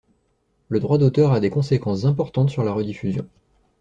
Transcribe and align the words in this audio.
Le 0.69 0.79
droit 0.79 0.97
d’auteur 0.97 1.31
a 1.31 1.39
des 1.39 1.51
conséquences 1.51 2.05
importantes 2.05 2.49
sur 2.49 2.63
la 2.63 2.71
rediffusion. 2.73 3.27